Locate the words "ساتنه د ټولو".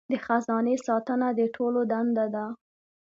0.85-1.79